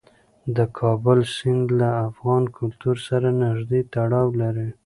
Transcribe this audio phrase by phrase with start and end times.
[0.55, 4.69] د کابل سیند له افغان کلتور سره نږدې تړاو لري.